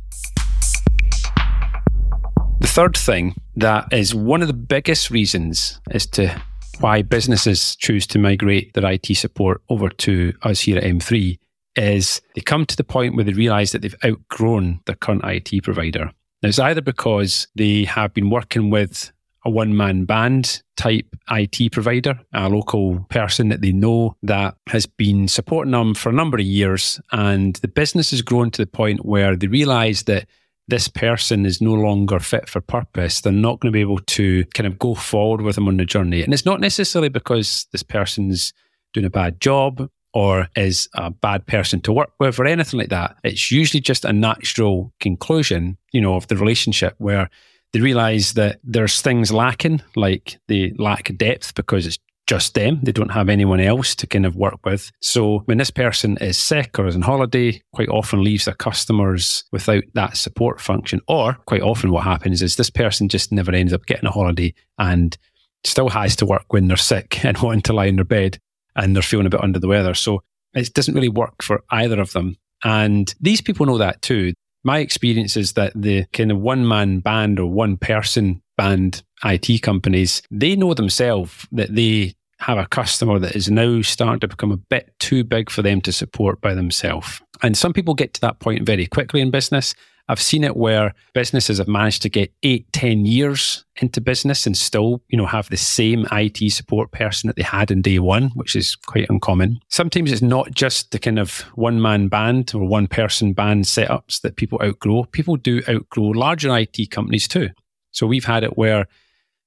Third 2.75 2.97
thing 2.97 3.35
that 3.55 3.87
is 3.93 4.13
one 4.13 4.41
of 4.41 4.49
the 4.49 4.53
biggest 4.53 5.09
reasons 5.09 5.79
as 5.91 6.05
to 6.07 6.41
why 6.81 7.03
businesses 7.03 7.73
choose 7.77 8.05
to 8.07 8.19
migrate 8.19 8.73
their 8.73 8.91
IT 8.91 9.15
support 9.15 9.61
over 9.69 9.87
to 9.87 10.33
us 10.41 10.59
here 10.59 10.79
at 10.79 10.83
M3 10.83 11.39
is 11.77 12.21
they 12.35 12.41
come 12.41 12.65
to 12.65 12.75
the 12.75 12.83
point 12.83 13.15
where 13.15 13.23
they 13.23 13.31
realize 13.31 13.71
that 13.71 13.81
they've 13.81 13.95
outgrown 14.03 14.81
their 14.87 14.97
current 14.97 15.21
IT 15.23 15.63
provider. 15.63 16.11
Now, 16.43 16.49
it's 16.49 16.59
either 16.59 16.81
because 16.81 17.47
they 17.55 17.85
have 17.85 18.13
been 18.13 18.29
working 18.29 18.69
with 18.69 19.09
a 19.45 19.49
one 19.49 19.77
man 19.77 20.03
band 20.03 20.61
type 20.75 21.07
IT 21.31 21.71
provider, 21.71 22.19
a 22.33 22.49
local 22.49 23.05
person 23.09 23.47
that 23.47 23.61
they 23.61 23.71
know 23.71 24.17
that 24.21 24.55
has 24.67 24.85
been 24.85 25.29
supporting 25.29 25.71
them 25.71 25.93
for 25.93 26.09
a 26.09 26.13
number 26.13 26.39
of 26.39 26.45
years. 26.45 26.99
And 27.13 27.55
the 27.55 27.69
business 27.69 28.11
has 28.11 28.21
grown 28.21 28.51
to 28.51 28.61
the 28.61 28.69
point 28.69 29.05
where 29.05 29.37
they 29.37 29.47
realize 29.47 30.03
that 30.03 30.27
this 30.67 30.87
person 30.87 31.45
is 31.45 31.61
no 31.61 31.73
longer 31.73 32.19
fit 32.19 32.49
for 32.49 32.61
purpose, 32.61 33.21
they're 33.21 33.31
not 33.31 33.59
going 33.59 33.71
to 33.71 33.75
be 33.75 33.81
able 33.81 33.99
to 33.99 34.45
kind 34.53 34.65
of 34.65 34.79
go 34.79 34.95
forward 34.95 35.41
with 35.41 35.55
them 35.55 35.67
on 35.67 35.77
the 35.77 35.85
journey. 35.85 36.23
And 36.23 36.33
it's 36.33 36.45
not 36.45 36.59
necessarily 36.59 37.09
because 37.09 37.67
this 37.71 37.83
person's 37.83 38.53
doing 38.93 39.05
a 39.05 39.11
bad 39.11 39.39
job 39.39 39.89
or 40.13 40.47
is 40.55 40.87
a 40.95 41.11
bad 41.11 41.45
person 41.45 41.81
to 41.81 41.91
work 41.91 42.11
with 42.19 42.39
or 42.39 42.45
anything 42.45 42.79
like 42.79 42.89
that. 42.89 43.17
It's 43.23 43.51
usually 43.51 43.81
just 43.81 44.05
a 44.05 44.13
natural 44.13 44.93
conclusion, 44.99 45.77
you 45.91 46.01
know, 46.01 46.15
of 46.15 46.27
the 46.27 46.37
relationship 46.37 46.95
where 46.97 47.29
they 47.73 47.81
realize 47.81 48.33
that 48.33 48.59
there's 48.63 49.01
things 49.01 49.33
lacking, 49.33 49.81
like 49.95 50.37
they 50.47 50.73
lack 50.77 51.15
depth 51.17 51.53
because 51.55 51.85
it's 51.85 51.99
just 52.27 52.55
them. 52.55 52.79
They 52.81 52.91
don't 52.91 53.11
have 53.11 53.29
anyone 53.29 53.59
else 53.59 53.95
to 53.95 54.07
kind 54.07 54.25
of 54.25 54.35
work 54.35 54.65
with. 54.65 54.91
So 55.01 55.39
when 55.45 55.57
this 55.57 55.71
person 55.71 56.17
is 56.17 56.37
sick 56.37 56.79
or 56.79 56.87
is 56.87 56.95
on 56.95 57.01
holiday, 57.01 57.61
quite 57.73 57.89
often 57.89 58.23
leaves 58.23 58.45
their 58.45 58.55
customers 58.55 59.43
without 59.51 59.83
that 59.93 60.17
support 60.17 60.59
function. 60.59 61.01
Or 61.07 61.33
quite 61.45 61.61
often 61.61 61.91
what 61.91 62.03
happens 62.03 62.41
is 62.41 62.55
this 62.55 62.69
person 62.69 63.09
just 63.09 63.31
never 63.31 63.51
ends 63.51 63.73
up 63.73 63.85
getting 63.85 64.07
a 64.07 64.11
holiday 64.11 64.53
and 64.79 65.15
still 65.63 65.89
has 65.89 66.15
to 66.17 66.25
work 66.25 66.45
when 66.49 66.67
they're 66.67 66.77
sick 66.77 67.23
and 67.25 67.37
wanting 67.37 67.61
to 67.63 67.73
lie 67.73 67.85
in 67.85 67.95
their 67.95 68.05
bed 68.05 68.39
and 68.75 68.95
they're 68.95 69.03
feeling 69.03 69.27
a 69.27 69.29
bit 69.31 69.43
under 69.43 69.59
the 69.59 69.67
weather. 69.67 69.93
So 69.93 70.21
it 70.53 70.73
doesn't 70.73 70.95
really 70.95 71.09
work 71.09 71.43
for 71.43 71.63
either 71.71 71.99
of 71.99 72.13
them. 72.13 72.37
And 72.63 73.13
these 73.19 73.41
people 73.41 73.65
know 73.65 73.77
that 73.77 74.01
too. 74.01 74.33
My 74.63 74.79
experience 74.79 75.37
is 75.37 75.53
that 75.53 75.73
the 75.75 76.05
kind 76.11 76.31
of 76.31 76.39
one 76.39 76.67
man 76.67 76.99
band 76.99 77.39
or 77.39 77.45
one 77.45 77.77
person 77.77 78.41
band 78.57 79.03
IT 79.23 79.61
companies, 79.61 80.21
they 80.29 80.55
know 80.55 80.73
themselves 80.73 81.47
that 81.51 81.73
they 81.73 82.15
have 82.39 82.57
a 82.57 82.67
customer 82.67 83.17
that 83.19 83.35
is 83.35 83.49
now 83.49 83.81
starting 83.81 84.19
to 84.19 84.27
become 84.27 84.51
a 84.51 84.57
bit 84.57 84.93
too 84.99 85.23
big 85.23 85.49
for 85.49 85.61
them 85.61 85.81
to 85.81 85.91
support 85.91 86.41
by 86.41 86.53
themselves. 86.53 87.21
And 87.41 87.57
some 87.57 87.73
people 87.73 87.93
get 87.93 88.13
to 88.15 88.21
that 88.21 88.39
point 88.39 88.65
very 88.65 88.87
quickly 88.87 89.21
in 89.21 89.31
business. 89.31 89.73
I've 90.07 90.21
seen 90.21 90.43
it 90.43 90.55
where 90.55 90.93
businesses 91.13 91.57
have 91.57 91.67
managed 91.67 92.03
to 92.03 92.09
get 92.09 92.31
eight, 92.43 92.71
ten 92.73 93.05
years 93.05 93.65
into 93.77 94.01
business 94.01 94.45
and 94.45 94.55
still, 94.55 95.01
you 95.07 95.17
know, 95.17 95.25
have 95.25 95.49
the 95.49 95.57
same 95.57 96.05
IT 96.11 96.51
support 96.51 96.91
person 96.91 97.27
that 97.27 97.35
they 97.35 97.43
had 97.43 97.71
in 97.71 97.81
day 97.81 97.97
one, 97.97 98.29
which 98.35 98.55
is 98.55 98.75
quite 98.75 99.09
uncommon. 99.09 99.59
Sometimes 99.69 100.11
it's 100.11 100.21
not 100.21 100.51
just 100.51 100.91
the 100.91 100.99
kind 100.99 101.17
of 101.17 101.39
one 101.55 101.81
man 101.81 102.07
band 102.07 102.51
or 102.53 102.67
one 102.67 102.87
person 102.87 103.33
band 103.33 103.65
setups 103.65 104.21
that 104.21 104.35
people 104.35 104.61
outgrow. 104.63 105.05
People 105.05 105.37
do 105.37 105.63
outgrow 105.67 106.09
larger 106.09 106.55
IT 106.55 106.91
companies 106.91 107.27
too. 107.27 107.49
So 107.91 108.05
we've 108.05 108.25
had 108.25 108.43
it 108.43 108.57
where 108.57 108.87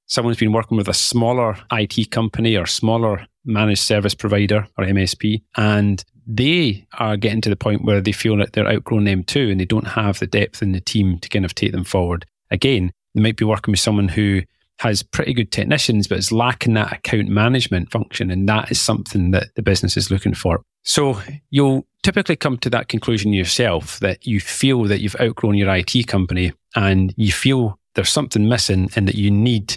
someone's 0.08 0.38
been 0.38 0.52
working 0.52 0.76
with 0.76 0.88
a 0.88 0.94
smaller 0.94 1.56
IT 1.70 2.10
company 2.10 2.56
or 2.56 2.66
smaller 2.66 3.26
managed 3.44 3.82
service 3.82 4.14
provider 4.14 4.66
or 4.76 4.84
MSP, 4.84 5.42
and 5.56 6.04
they 6.26 6.86
are 6.98 7.16
getting 7.16 7.40
to 7.40 7.48
the 7.48 7.56
point 7.56 7.84
where 7.84 8.00
they 8.00 8.12
feel 8.12 8.36
that 8.36 8.52
they're 8.52 8.68
outgrown 8.68 9.04
them 9.04 9.22
too, 9.22 9.48
and 9.50 9.60
they 9.60 9.64
don't 9.64 9.86
have 9.86 10.18
the 10.18 10.26
depth 10.26 10.60
in 10.62 10.72
the 10.72 10.80
team 10.80 11.18
to 11.20 11.28
kind 11.28 11.44
of 11.44 11.54
take 11.54 11.72
them 11.72 11.84
forward. 11.84 12.26
Again, 12.50 12.92
they 13.14 13.22
might 13.22 13.36
be 13.36 13.44
working 13.44 13.72
with 13.72 13.80
someone 13.80 14.08
who 14.08 14.42
has 14.78 15.02
pretty 15.02 15.34
good 15.34 15.50
technicians, 15.50 16.06
but 16.06 16.18
is 16.18 16.32
lacking 16.32 16.74
that 16.74 16.92
account 16.92 17.28
management 17.28 17.90
function. 17.90 18.30
And 18.30 18.48
that 18.48 18.70
is 18.70 18.80
something 18.80 19.32
that 19.32 19.54
the 19.56 19.62
business 19.62 19.96
is 19.96 20.10
looking 20.10 20.34
for. 20.34 20.62
So 20.84 21.20
you'll 21.50 21.86
typically 22.02 22.36
come 22.36 22.58
to 22.58 22.70
that 22.70 22.88
conclusion 22.88 23.32
yourself 23.32 23.98
that 24.00 24.26
you 24.26 24.40
feel 24.40 24.84
that 24.84 25.00
you've 25.00 25.16
outgrown 25.20 25.56
your 25.56 25.74
IT 25.74 26.06
company 26.06 26.52
and 26.76 27.12
you 27.16 27.32
feel 27.32 27.78
there's 27.94 28.10
something 28.10 28.48
missing 28.48 28.88
and 28.94 29.08
that 29.08 29.16
you 29.16 29.30
need 29.30 29.76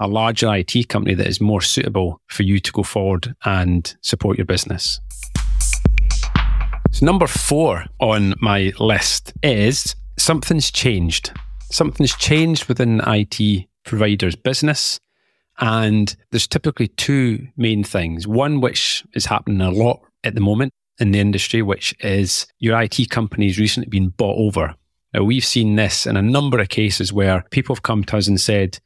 a 0.00 0.08
larger 0.08 0.52
IT 0.54 0.88
company 0.88 1.14
that 1.14 1.26
is 1.26 1.40
more 1.40 1.60
suitable 1.60 2.20
for 2.26 2.42
you 2.42 2.58
to 2.58 2.72
go 2.72 2.82
forward 2.82 3.34
and 3.44 3.94
support 4.00 4.38
your 4.38 4.46
business. 4.46 4.98
So, 6.90 7.06
number 7.06 7.26
four 7.26 7.84
on 8.00 8.34
my 8.40 8.72
list 8.80 9.32
is 9.42 9.94
something's 10.18 10.70
changed. 10.70 11.32
Something's 11.70 12.16
changed 12.16 12.66
within 12.66 13.00
IT 13.06 13.66
provider's 13.84 14.34
business. 14.34 14.98
And 15.60 16.16
there's 16.30 16.46
typically 16.46 16.88
two 16.88 17.46
main 17.56 17.84
things. 17.84 18.26
One, 18.26 18.60
which 18.60 19.04
is 19.14 19.26
happening 19.26 19.60
a 19.60 19.70
lot 19.70 20.00
at 20.24 20.34
the 20.34 20.40
moment 20.40 20.72
in 20.98 21.12
the 21.12 21.20
industry, 21.20 21.60
which 21.60 21.94
is 22.00 22.46
your 22.58 22.80
IT 22.80 23.10
company's 23.10 23.58
recently 23.58 23.88
been 23.88 24.08
bought 24.08 24.38
over. 24.38 24.74
Now, 25.12 25.24
we've 25.24 25.44
seen 25.44 25.76
this 25.76 26.06
in 26.06 26.16
a 26.16 26.22
number 26.22 26.58
of 26.58 26.70
cases 26.70 27.12
where 27.12 27.44
people 27.50 27.74
have 27.74 27.82
come 27.82 28.04
to 28.04 28.16
us 28.16 28.26
and 28.26 28.40
said, 28.40 28.78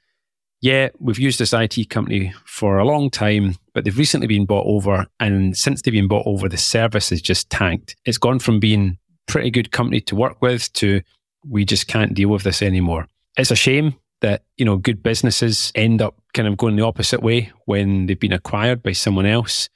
yeah, 0.64 0.88
we've 0.98 1.18
used 1.18 1.38
this 1.38 1.52
IT 1.52 1.90
company 1.90 2.32
for 2.46 2.78
a 2.78 2.86
long 2.86 3.10
time, 3.10 3.56
but 3.74 3.84
they've 3.84 3.98
recently 3.98 4.26
been 4.26 4.46
bought 4.46 4.64
over. 4.66 5.06
And 5.20 5.54
since 5.54 5.82
they've 5.82 5.92
been 5.92 6.08
bought 6.08 6.26
over, 6.26 6.48
the 6.48 6.56
service 6.56 7.10
has 7.10 7.20
just 7.20 7.50
tanked. 7.50 7.96
It's 8.06 8.16
gone 8.16 8.38
from 8.38 8.60
being 8.60 8.96
pretty 9.26 9.50
good 9.50 9.72
company 9.72 10.00
to 10.00 10.16
work 10.16 10.40
with 10.40 10.72
to 10.72 11.02
we 11.46 11.66
just 11.66 11.86
can't 11.86 12.14
deal 12.14 12.30
with 12.30 12.44
this 12.44 12.62
anymore. 12.62 13.06
It's 13.36 13.50
a 13.50 13.56
shame 13.56 13.96
that, 14.22 14.44
you 14.56 14.64
know, 14.64 14.78
good 14.78 15.02
businesses 15.02 15.70
end 15.74 16.00
up 16.00 16.14
kind 16.32 16.48
of 16.48 16.56
going 16.56 16.76
the 16.76 16.86
opposite 16.86 17.22
way 17.22 17.52
when 17.66 18.06
they've 18.06 18.18
been 18.18 18.32
acquired 18.32 18.82
by 18.82 18.92
someone 18.92 19.26
else. 19.26 19.68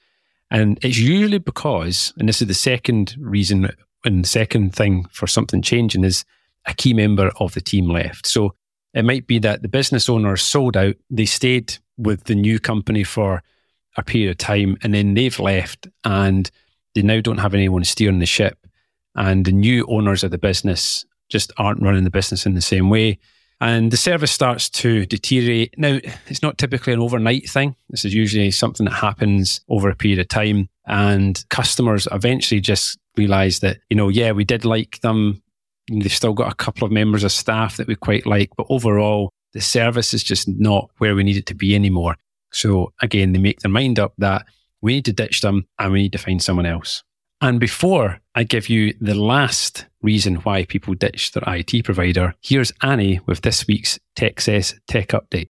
And 0.51 0.79
it's 0.83 0.97
usually 0.97 1.37
because, 1.37 2.15
and 2.17 2.27
this 2.27 2.41
is 2.41 2.49
the 2.49 2.55
second 2.55 3.15
reason 3.21 3.69
and 4.07 4.27
second 4.27 4.75
thing 4.75 5.05
for 5.13 5.27
something 5.27 5.61
changing 5.61 6.05
is 6.05 6.25
a 6.65 6.73
key 6.73 6.95
member 6.95 7.31
of 7.41 7.53
the 7.53 7.61
team 7.61 7.91
left. 7.91 8.27
So 8.27 8.55
it 8.95 9.05
might 9.05 9.27
be 9.27 9.39
that 9.41 9.63
the 9.63 9.69
business 9.69 10.09
owner 10.09 10.37
sold 10.37 10.77
out, 10.77 10.97
they 11.11 11.27
stayed 11.27 11.77
with 11.97 12.25
the 12.25 12.35
new 12.35 12.59
company 12.59 13.05
for 13.05 13.43
a 13.97 14.03
period 14.03 14.31
of 14.31 14.39
time, 14.39 14.77
and 14.83 14.95
then 14.95 15.15
they've 15.15 15.39
left 15.39 15.89
and 16.05 16.51
they 16.95 17.03
now 17.03 17.21
don't 17.21 17.39
have 17.39 17.55
anyone 17.55 17.85
steering 17.85 18.19
the 18.19 18.27
ship. 18.27 18.67
And 19.15 19.45
the 19.45 19.53
new 19.53 19.85
owners 19.89 20.23
of 20.25 20.31
the 20.31 20.39
business 20.39 21.05
just 21.29 21.53
aren't 21.59 21.83
running 21.83 22.05
the 22.05 22.11
business 22.11 22.47
in 22.47 22.55
the 22.55 22.61
same 22.61 22.89
way. 22.89 23.19
And 23.61 23.91
the 23.91 23.97
service 23.97 24.31
starts 24.31 24.71
to 24.71 25.05
deteriorate. 25.05 25.77
Now, 25.77 25.99
it's 26.29 26.43
not 26.43 26.59
typically 26.59 26.93
an 26.93 27.01
overnight 27.01 27.51
thing. 27.51 27.75
This 27.91 28.05
is 28.05 28.15
usually 28.15 28.53
something 28.53 28.85
that 28.85 28.93
happens 28.93 29.61
over 29.69 29.91
a 29.91 29.97
period 29.97 30.21
of 30.21 30.29
time. 30.29 30.69
And 30.87 31.45
customers 31.51 32.07
eventually 32.13 32.61
just 32.61 32.99
realize 33.17 33.59
that, 33.61 33.79
you 33.91 33.97
know, 33.97 34.09
yeah, 34.09 34.31
we 34.31 34.45
did 34.45 34.65
like 34.65 35.01
them. 35.01 35.43
They've 35.89 36.13
still 36.13 36.35
got 36.35 36.53
a 36.53 36.57
couple 36.57 36.87
of 36.87 36.93
members 36.93 37.25
of 37.25 37.33
staff 37.33 37.77
that 37.77 37.87
we 37.87 37.95
quite 37.97 38.27
like, 38.27 38.51
but 38.57 38.67
overall, 38.69 39.31
the 39.53 39.61
service 39.61 40.13
is 40.13 40.23
just 40.23 40.49
not 40.49 40.91
where 40.99 41.15
we 41.15 41.25
need 41.25 41.37
it 41.37 41.47
to 41.47 41.55
be 41.55 41.75
anymore. 41.75 42.17
So 42.53 42.93
again, 43.01 43.33
they 43.33 43.39
make 43.39 43.61
their 43.61 43.71
mind 43.71 43.99
up 43.99 44.15
that 44.19 44.47
we 44.81 44.95
need 44.95 45.05
to 45.07 45.13
ditch 45.13 45.41
them 45.41 45.67
and 45.79 45.93
we 45.93 46.03
need 46.03 46.13
to 46.13 46.19
find 46.19 46.43
someone 46.43 46.67
else. 46.67 47.03
And 47.41 47.61
before 47.61 48.21
I 48.35 48.43
give 48.43 48.69
you 48.69 48.95
the 49.01 49.15
last 49.15 49.87
reason 50.03 50.37
why 50.37 50.65
people 50.65 50.95
ditch 50.95 51.33
their 51.33 51.43
IT 51.47 51.85
provider, 51.85 52.35
here's 52.41 52.73
Annie 52.83 53.21
with 53.27 53.43
this 53.43 53.67
week's 53.67 53.99
TechCess 54.17 54.79
Tech 54.89 55.09
Update. 55.09 55.49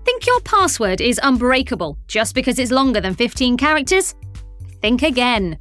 Think 0.07 0.27
your 0.27 0.41
password 0.41 1.03
is 1.03 1.21
unbreakable 1.23 1.99
just 2.09 2.35
because 2.35 2.59
it's 2.59 2.71
longer 2.71 3.03
than 3.03 3.15
15 3.15 3.59
characters? 3.59 4.15
Think 4.81 5.03
again. 5.03 5.59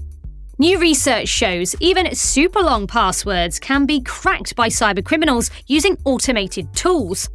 New 0.60 0.80
research 0.80 1.28
shows 1.28 1.76
even 1.82 2.16
super 2.16 2.62
long 2.62 2.88
passwords 2.88 3.60
can 3.60 3.86
be 3.86 4.00
cracked 4.00 4.56
by 4.56 4.70
cybercriminals 4.70 5.52
using 5.68 5.98
automated 6.06 6.74
tools. 6.74 7.30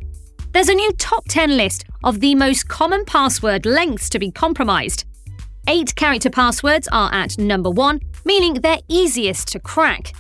There's 0.54 0.68
a 0.68 0.74
new 0.74 0.92
top 0.92 1.24
10 1.26 1.56
list 1.56 1.84
of 2.04 2.20
the 2.20 2.36
most 2.36 2.68
common 2.68 3.04
password 3.04 3.66
lengths 3.66 4.08
to 4.10 4.20
be 4.20 4.30
compromised. 4.30 5.04
8 5.66 5.96
character 5.96 6.30
passwords 6.30 6.86
are 6.92 7.12
at 7.12 7.36
number 7.36 7.70
1, 7.70 7.98
meaning 8.24 8.54
they're 8.54 8.78
easiest 8.86 9.48
to 9.48 9.58
crack. 9.58 10.12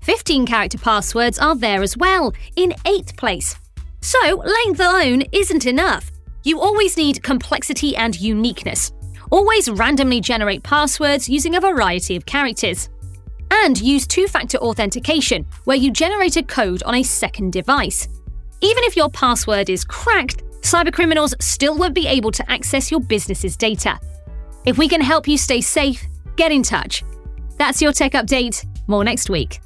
15 0.00 0.46
character 0.46 0.78
passwords 0.78 1.38
are 1.38 1.54
there 1.54 1.82
as 1.82 1.94
well, 1.94 2.32
in 2.56 2.70
8th 2.86 3.18
place. 3.18 3.54
So, 4.00 4.36
length 4.36 4.80
alone 4.80 5.24
isn't 5.30 5.66
enough. 5.66 6.10
You 6.42 6.58
always 6.58 6.96
need 6.96 7.22
complexity 7.22 7.94
and 7.94 8.18
uniqueness. 8.18 8.92
Always 9.30 9.70
randomly 9.70 10.22
generate 10.22 10.62
passwords 10.62 11.28
using 11.28 11.56
a 11.56 11.60
variety 11.60 12.16
of 12.16 12.24
characters. 12.24 12.88
And 13.50 13.78
use 13.78 14.06
two 14.06 14.26
factor 14.26 14.56
authentication, 14.56 15.44
where 15.64 15.76
you 15.76 15.90
generate 15.90 16.38
a 16.38 16.42
code 16.42 16.82
on 16.84 16.94
a 16.94 17.02
second 17.02 17.52
device. 17.52 18.08
Even 18.64 18.84
if 18.84 18.96
your 18.96 19.10
password 19.10 19.68
is 19.68 19.84
cracked, 19.84 20.44
cybercriminals 20.60 21.34
still 21.42 21.76
won't 21.76 21.96
be 21.96 22.06
able 22.06 22.30
to 22.30 22.48
access 22.48 22.92
your 22.92 23.00
business's 23.00 23.56
data. 23.56 23.98
If 24.64 24.78
we 24.78 24.86
can 24.86 25.00
help 25.00 25.26
you 25.26 25.36
stay 25.36 25.60
safe, 25.60 26.06
get 26.36 26.52
in 26.52 26.62
touch. 26.62 27.02
That's 27.58 27.82
your 27.82 27.92
tech 27.92 28.12
update. 28.12 28.64
More 28.86 29.02
next 29.02 29.28
week. 29.28 29.60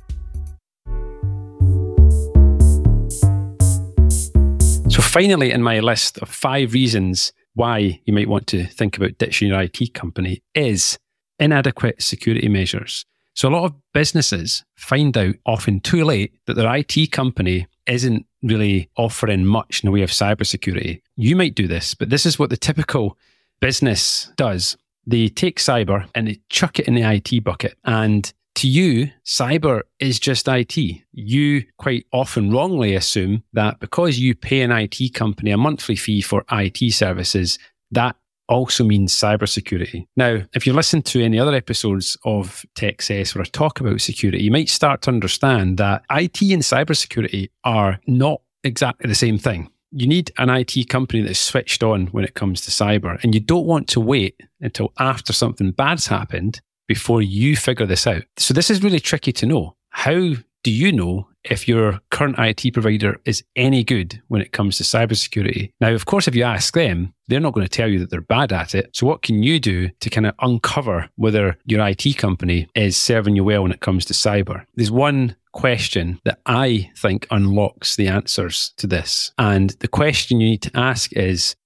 So, 4.88 5.03
finally, 5.03 5.50
in 5.50 5.62
my 5.62 5.81
list 5.81 6.17
of 6.19 6.31
five 6.31 6.73
reasons 6.73 7.35
why 7.53 8.00
you 8.07 8.15
might 8.15 8.31
want 8.31 8.47
to 8.47 8.65
think 8.65 8.97
about 8.97 9.19
ditching 9.19 9.49
your 9.49 9.61
IT 9.61 9.93
company 9.93 10.43
is 10.55 10.99
inadequate 11.38 12.00
security 12.03 12.49
measures. 12.49 13.05
So, 13.35 13.49
a 13.49 13.50
lot 13.50 13.65
of 13.65 13.75
businesses 13.93 14.65
find 14.75 15.15
out 15.19 15.35
often 15.45 15.81
too 15.81 16.03
late 16.03 16.33
that 16.47 16.55
their 16.55 16.75
IT 16.75 17.12
company 17.12 17.67
isn't 17.87 18.26
really 18.43 18.90
offering 18.97 19.45
much 19.45 19.83
in 19.83 19.88
the 19.88 19.93
way 19.93 20.02
of 20.02 20.11
cybersecurity. 20.11 21.02
You 21.16 21.37
might 21.37 21.55
do 21.55 21.66
this, 21.66 21.95
but 21.95 22.11
this 22.11 22.26
is 22.26 22.38
what 22.38 22.50
the 22.50 22.57
typical 22.57 23.19
business 23.61 24.31
does. 24.37 24.76
They 25.07 25.28
take 25.28 25.59
cyber 25.59 26.09
and 26.14 26.28
they 26.28 26.40
chuck 26.49 26.78
it 26.78 26.88
in 26.88 26.95
the 26.95 27.02
IT 27.02 27.45
bucket. 27.45 27.78
And 27.85 28.33
to 28.57 28.69
you, 28.69 29.11
cyber 29.25 29.83
is 30.00 30.19
just 30.19 30.49
IT. 30.49 30.76
You 31.12 31.64
quite 31.76 32.07
often 32.12 32.50
wrongly 32.50 32.95
assume 32.95 33.43
that 33.52 33.81
because 33.81 34.19
you 34.19 34.35
pay 34.35 34.62
an 34.62 34.73
IT 34.73 35.14
company 35.14 35.50
a 35.50 35.57
monthly 35.57 35.97
fee 35.97 36.23
for 36.23 36.45
IT 36.50 36.93
services, 36.93 37.59
that 37.90 38.16
also 38.49 38.85
means 38.85 39.12
cybersecurity. 39.12 40.07
Now, 40.17 40.43
if 40.55 40.67
you 40.67 40.73
listen 40.73 41.03
to 41.03 41.23
any 41.23 41.38
other 41.38 41.55
episodes 41.55 42.17
of 42.25 42.65
TechCess 42.75 43.35
where 43.35 43.43
I 43.43 43.47
talk 43.47 43.81
about 43.81 44.00
security, 44.00 44.43
you 44.43 44.50
might 44.50 44.69
start 44.69 45.03
to 45.03 45.11
understand 45.11 45.79
that 45.79 46.05
IT 46.11 46.41
and 46.43 46.62
cybersecurity 46.62 47.50
are 47.65 48.00
not 48.07 48.41
exactly 48.65 49.09
the 49.09 49.15
same 49.15 49.38
thing. 49.38 49.71
You 49.93 50.07
need 50.07 50.33
an 50.38 50.50
IT 50.50 50.88
company 50.88 51.23
that's 51.23 51.38
switched 51.38 51.83
on 51.83 52.09
when 52.09 52.25
it 52.25 52.35
comes 52.35 52.61
to 52.62 52.71
cyber, 52.71 53.23
and 53.23 53.35
you 53.35 53.41
don't 53.41 53.67
want 53.67 53.88
to 53.88 54.00
wait 54.00 54.41
until 54.61 54.93
after 54.99 55.33
something 55.33 55.71
bad's 55.71 56.07
happened 56.07 56.61
before 56.88 57.23
you 57.23 57.57
figure 57.57 57.87
this 57.87 58.07
out. 58.07 58.25
So, 58.37 58.53
this 58.53 58.71
is 58.71 58.83
really 58.83 59.00
tricky 59.00 59.33
to 59.33 59.47
know. 59.47 59.76
How 59.91 60.35
do 60.65 60.71
you 60.71 60.93
know 60.93 61.29
if 61.50 61.69
your 61.69 62.00
current 62.11 62.37
IT 62.38 62.73
provider 62.73 63.21
is 63.25 63.43
any 63.57 63.85
good 63.85 64.21
when 64.29 64.41
it 64.41 64.53
comes 64.53 64.76
to 64.79 64.85
cybersecurity. 64.85 65.73
Now, 65.81 65.93
of 65.93 66.07
course, 66.07 66.29
if 66.29 66.35
you 66.35 66.43
ask 66.43 66.75
them, 66.75 67.15
they're 67.29 67.41
not 67.41 67.53
going 67.53 67.67
to 67.67 67.71
tell 67.71 67.88
you 67.88 67.99
that 67.99 68.11
they're 68.11 68.21
bad 68.21 68.53
at 68.53 68.75
it. 68.75 68.91
So, 68.95 69.07
what 69.07 69.23
can 69.23 69.43
you 69.43 69.59
do 69.59 69.88
to 69.88 70.11
kind 70.11 70.26
of 70.26 70.35
uncover 70.41 71.09
whether 71.17 71.57
your 71.65 71.87
IT 71.87 72.17
company 72.17 72.69
is 72.75 72.97
serving 72.97 73.37
you 73.37 73.45
well 73.45 73.62
when 73.62 73.73
it 73.73 73.81
comes 73.81 74.05
to 74.07 74.15
cyber? 74.15 74.65
There's 74.75 74.91
one 74.91 75.37
question 75.53 76.21
that 76.25 76.38
I 76.45 76.91
think 76.99 77.26
unlocks 77.31 77.97
the 77.97 78.09
answers 78.09 78.73
to 78.76 78.87
this. 78.87 79.33
And 79.38 79.71
the 79.81 79.88
question 79.88 80.41
you 80.41 80.50
need 80.50 80.62
to 80.62 80.76
ask 80.76 81.12
is 81.15 81.57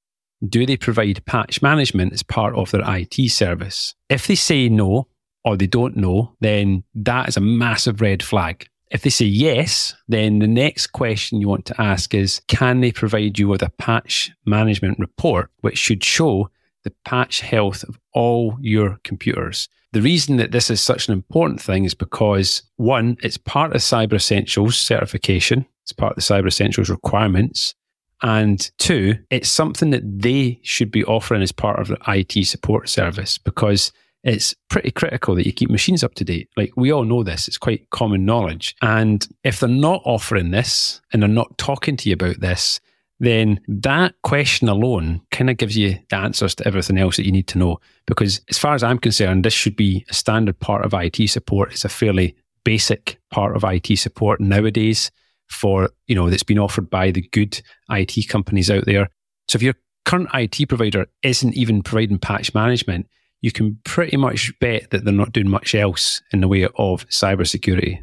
do 0.48 0.64
they 0.64 0.76
provide 0.76 1.24
patch 1.26 1.60
management 1.60 2.12
as 2.12 2.22
part 2.22 2.54
of 2.54 2.70
their 2.70 2.82
IT 2.86 3.30
service? 3.30 3.94
If 4.08 4.26
they 4.26 4.36
say 4.36 4.68
no 4.68 5.08
or 5.44 5.56
they 5.56 5.66
don't 5.66 5.96
know, 5.96 6.34
then 6.40 6.84
that 6.94 7.28
is 7.28 7.36
a 7.36 7.40
massive 7.40 8.00
red 8.00 8.22
flag. 8.22 8.66
If 8.90 9.02
they 9.02 9.10
say 9.10 9.26
yes, 9.26 9.94
then 10.08 10.40
the 10.40 10.48
next 10.48 10.88
question 10.88 11.40
you 11.40 11.48
want 11.48 11.64
to 11.66 11.80
ask 11.80 12.12
is 12.12 12.40
can 12.48 12.80
they 12.80 12.90
provide 12.90 13.38
you 13.38 13.48
with 13.48 13.62
a 13.62 13.70
patch 13.70 14.32
management 14.44 14.98
report, 14.98 15.50
which 15.60 15.78
should 15.78 16.02
show 16.02 16.50
the 16.82 16.92
patch 17.04 17.40
health 17.40 17.84
of 17.84 17.98
all 18.12 18.56
your 18.60 18.98
computers? 19.04 19.68
The 19.92 20.02
reason 20.02 20.36
that 20.36 20.52
this 20.52 20.70
is 20.70 20.80
such 20.80 21.08
an 21.08 21.14
important 21.14 21.60
thing 21.60 21.84
is 21.84 21.94
because 21.94 22.62
one, 22.76 23.16
it's 23.22 23.36
part 23.36 23.74
of 23.74 23.80
Cyber 23.80 24.14
Essentials 24.14 24.78
certification, 24.78 25.66
it's 25.82 25.92
part 25.92 26.12
of 26.12 26.16
the 26.16 26.22
Cyber 26.22 26.46
Essentials 26.46 26.90
requirements. 26.90 27.74
And 28.22 28.70
two, 28.78 29.16
it's 29.30 29.48
something 29.48 29.90
that 29.90 30.02
they 30.04 30.60
should 30.62 30.90
be 30.90 31.04
offering 31.04 31.42
as 31.42 31.52
part 31.52 31.80
of 31.80 31.88
the 31.88 31.98
IT 32.06 32.46
support 32.46 32.88
service 32.88 33.38
because 33.38 33.92
it's 34.22 34.54
pretty 34.68 34.90
critical 34.90 35.34
that 35.34 35.46
you 35.46 35.52
keep 35.52 35.70
machines 35.70 36.04
up 36.04 36.14
to 36.14 36.24
date. 36.24 36.48
Like 36.56 36.72
we 36.76 36.92
all 36.92 37.04
know 37.04 37.22
this, 37.22 37.48
it's 37.48 37.58
quite 37.58 37.88
common 37.90 38.24
knowledge. 38.24 38.74
And 38.82 39.26
if 39.44 39.60
they're 39.60 39.68
not 39.68 40.02
offering 40.04 40.50
this 40.50 41.00
and 41.12 41.22
they're 41.22 41.28
not 41.28 41.56
talking 41.58 41.96
to 41.96 42.08
you 42.08 42.14
about 42.14 42.40
this, 42.40 42.80
then 43.18 43.60
that 43.68 44.14
question 44.22 44.68
alone 44.68 45.20
kind 45.30 45.50
of 45.50 45.58
gives 45.58 45.76
you 45.76 45.98
the 46.08 46.16
answers 46.16 46.54
to 46.56 46.66
everything 46.66 46.98
else 46.98 47.16
that 47.16 47.26
you 47.26 47.32
need 47.32 47.46
to 47.48 47.58
know. 47.58 47.78
Because 48.06 48.40
as 48.48 48.58
far 48.58 48.74
as 48.74 48.82
I'm 48.82 48.98
concerned, 48.98 49.44
this 49.44 49.52
should 49.52 49.76
be 49.76 50.04
a 50.08 50.14
standard 50.14 50.58
part 50.58 50.84
of 50.84 50.94
IT 50.94 51.28
support. 51.28 51.72
It's 51.72 51.84
a 51.84 51.90
fairly 51.90 52.34
basic 52.64 53.18
part 53.30 53.56
of 53.56 53.64
IT 53.64 53.98
support 53.98 54.40
nowadays 54.40 55.10
for, 55.48 55.90
you 56.06 56.14
know, 56.14 56.30
that's 56.30 56.42
been 56.42 56.58
offered 56.58 56.88
by 56.88 57.10
the 57.10 57.22
good 57.32 57.60
IT 57.90 58.28
companies 58.28 58.70
out 58.70 58.86
there. 58.86 59.08
So 59.48 59.56
if 59.56 59.62
your 59.62 59.74
current 60.06 60.28
IT 60.32 60.68
provider 60.68 61.06
isn't 61.22 61.54
even 61.54 61.82
providing 61.82 62.18
patch 62.18 62.54
management, 62.54 63.06
you 63.40 63.52
can 63.52 63.78
pretty 63.84 64.16
much 64.16 64.52
bet 64.60 64.90
that 64.90 65.04
they're 65.04 65.12
not 65.12 65.32
doing 65.32 65.48
much 65.48 65.74
else 65.74 66.22
in 66.32 66.40
the 66.40 66.48
way 66.48 66.64
of 66.64 67.06
cybersecurity. 67.08 68.02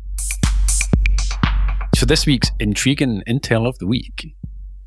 So 1.96 2.06
this 2.06 2.26
week's 2.26 2.52
intriguing 2.60 3.24
intel 3.28 3.68
of 3.68 3.78
the 3.80 3.88
week 3.88 4.36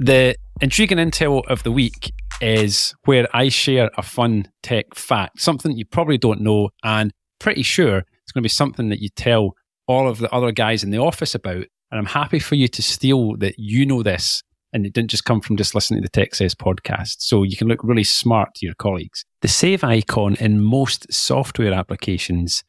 the 0.00 0.35
intriguing 0.62 0.97
intel 0.97 1.47
of 1.47 1.62
the 1.62 1.71
week 1.71 2.12
is 2.40 2.95
where 3.04 3.28
I 3.35 3.50
share 3.50 3.90
a 3.99 4.02
fun 4.02 4.49
tech 4.62 4.95
fact, 4.95 5.40
something 5.40 5.76
you 5.76 5.85
probably 5.85 6.16
don't 6.16 6.40
know, 6.40 6.71
and 6.83 7.12
pretty 7.38 7.62
sure 7.62 7.99
it's 7.99 8.33
going 8.33 8.40
to 8.40 8.47
be 8.47 8.49
something 8.49 8.88
that 8.88 9.00
you 9.00 9.11
tell 9.11 9.54
all 9.87 10.09
of 10.09 10.19
the 10.19 10.35
other 10.35 10.52
guys 10.52 10.83
in 10.83 10.90
the 10.90 10.99
office 10.99 11.35
about. 11.35 11.66
And 11.90 11.99
I'm 11.99 12.07
happy 12.07 12.38
for 12.38 12.54
you 12.54 12.66
to 12.69 12.83
steal 12.83 13.37
that 13.37 13.57
you 13.59 13.85
know 13.85 14.02
this 14.02 14.42
and 14.72 14.86
it 14.86 14.92
didn't 14.92 15.10
just 15.10 15.24
come 15.24 15.40
from 15.40 15.56
just 15.56 15.74
listening 15.74 16.02
to 16.02 16.08
the 16.12 16.20
TechCess 16.20 16.54
podcast. 16.54 17.16
So 17.20 17.42
you 17.42 17.56
can 17.56 17.68
look 17.68 17.82
really 17.82 18.04
smart 18.04 18.54
to 18.56 18.66
your 18.66 18.74
colleagues. 18.74 19.24
The 19.42 19.48
save 19.48 19.82
icon 19.82 20.36
in 20.36 20.60
most 20.60 21.12
software 21.12 21.72
applications, 21.72 22.62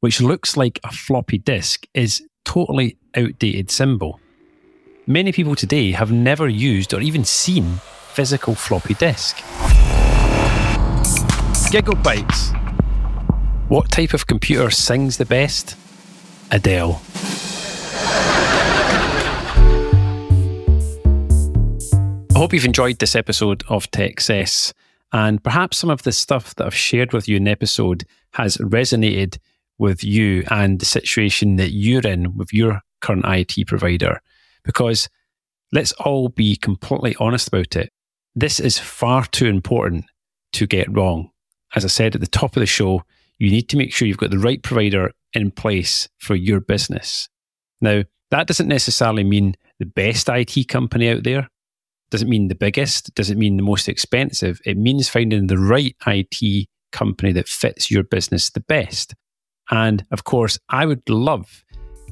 which 0.00 0.20
looks 0.20 0.56
like 0.56 0.78
a 0.84 0.92
floppy 0.92 1.38
disk, 1.38 1.86
is 1.94 2.22
totally 2.44 2.96
outdated 3.16 3.70
symbol. 3.70 4.20
Many 5.06 5.32
people 5.32 5.54
today 5.54 5.92
have 5.92 6.12
never 6.12 6.48
used 6.48 6.92
or 6.92 7.00
even 7.00 7.24
seen 7.24 7.80
physical 8.12 8.54
floppy 8.54 8.94
disk. 8.94 9.36
Gigabytes. 11.70 12.54
What 13.68 13.90
type 13.90 14.14
of 14.14 14.26
computer 14.26 14.70
sings 14.70 15.18
the 15.18 15.26
best? 15.26 15.76
Adele. 16.50 17.00
I 22.38 22.40
hope 22.40 22.52
you've 22.52 22.64
enjoyed 22.64 23.00
this 23.00 23.16
episode 23.16 23.64
of 23.68 23.90
TechCess, 23.90 24.72
and 25.12 25.42
perhaps 25.42 25.76
some 25.76 25.90
of 25.90 26.04
the 26.04 26.12
stuff 26.12 26.54
that 26.54 26.66
I've 26.66 26.72
shared 26.72 27.12
with 27.12 27.28
you 27.28 27.36
in 27.36 27.42
the 27.42 27.50
episode 27.50 28.04
has 28.34 28.58
resonated 28.58 29.38
with 29.76 30.04
you 30.04 30.44
and 30.48 30.78
the 30.78 30.86
situation 30.86 31.56
that 31.56 31.72
you're 31.72 32.06
in 32.06 32.36
with 32.36 32.54
your 32.54 32.80
current 33.00 33.24
IT 33.26 33.66
provider. 33.66 34.20
Because 34.62 35.08
let's 35.72 35.90
all 35.94 36.28
be 36.28 36.54
completely 36.54 37.16
honest 37.18 37.48
about 37.48 37.74
it. 37.74 37.90
This 38.36 38.60
is 38.60 38.78
far 38.78 39.24
too 39.24 39.46
important 39.46 40.04
to 40.52 40.68
get 40.68 40.96
wrong. 40.96 41.30
As 41.74 41.84
I 41.84 41.88
said 41.88 42.14
at 42.14 42.20
the 42.20 42.28
top 42.28 42.54
of 42.54 42.60
the 42.60 42.66
show, 42.66 43.02
you 43.38 43.50
need 43.50 43.68
to 43.70 43.76
make 43.76 43.92
sure 43.92 44.06
you've 44.06 44.16
got 44.16 44.30
the 44.30 44.38
right 44.38 44.62
provider 44.62 45.10
in 45.32 45.50
place 45.50 46.08
for 46.18 46.36
your 46.36 46.60
business. 46.60 47.28
Now, 47.80 48.04
that 48.30 48.46
doesn't 48.46 48.68
necessarily 48.68 49.24
mean 49.24 49.56
the 49.80 49.86
best 49.86 50.28
IT 50.28 50.68
company 50.68 51.10
out 51.10 51.24
there. 51.24 51.48
Doesn't 52.10 52.28
mean 52.28 52.48
the 52.48 52.54
biggest. 52.54 53.14
Doesn't 53.14 53.38
mean 53.38 53.56
the 53.56 53.62
most 53.62 53.88
expensive. 53.88 54.60
It 54.64 54.76
means 54.76 55.08
finding 55.08 55.46
the 55.46 55.58
right 55.58 55.94
IT 56.06 56.68
company 56.92 57.32
that 57.32 57.48
fits 57.48 57.90
your 57.90 58.02
business 58.02 58.50
the 58.50 58.60
best. 58.60 59.14
And 59.70 60.04
of 60.10 60.24
course, 60.24 60.58
I 60.68 60.86
would 60.86 61.08
love 61.08 61.64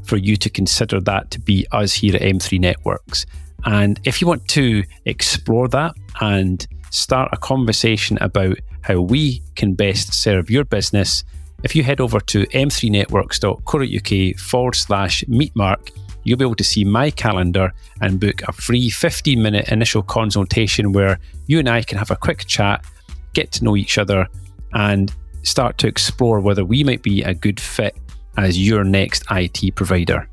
for 0.05 0.17
you 0.17 0.37
to 0.37 0.51
consider 0.51 1.01
that 1.01 1.31
to 1.33 1.41
be 1.41 1.67
us 1.73 1.95
here 1.95 2.15
at 2.15 2.23
M3 2.23 2.61
Networks. 2.61 3.27
And 3.65 3.99
if 4.05 4.21
you 4.21 4.27
want 4.27 4.47
to 4.49 4.85
explore 5.05 5.69
that 5.69 5.95
and 6.21 6.67
start 6.91 7.31
a 7.33 7.37
conversation 7.37 8.19
about 8.21 8.59
how 8.83 9.01
we 9.01 9.43
can 9.57 9.75
best 9.75 10.15
serve 10.15 10.51
your 10.51 10.65
business, 10.65 11.25
if 11.65 11.75
you 11.75 11.83
head 11.83 12.01
over 12.01 12.21
to 12.21 12.47
m3networks.co.uk 12.47 14.39
forward 14.39 14.75
slash 14.75 15.25
meetmark, 15.25 15.91
you'll 16.27 16.37
be 16.37 16.45
able 16.45 16.57
to 16.57 16.65
see 16.65 16.85
my 16.85 17.11
calendar 17.11 17.73
and 18.01 18.19
book 18.19 18.43
a 18.49 18.53
free 18.53 18.91
15 18.91 19.41
minute 19.41 19.69
initial 19.69 20.03
consultation 20.03 20.93
where 20.93 21.19
you 21.47 21.59
and 21.61 21.69
I 21.69 21.83
can 21.83 21.99
have 21.99 22.11
a 22.11 22.17
quick 22.17 22.47
chat, 22.47 22.85
get 23.33 23.53
to 23.53 23.65
know 23.65 23.77
each 23.77 23.97
other, 23.97 24.27
and 24.73 25.15
start 25.45 25.79
to 25.79 25.87
explore 25.87 26.41
whether 26.41 26.65
we 26.65 26.83
might 26.83 27.03
be 27.03 27.23
a 27.23 27.33
good 27.33 27.61
fit 27.61 27.97
as 28.37 28.59
your 28.59 28.83
next 28.83 29.23
IT 29.31 29.77
provider. 29.77 30.29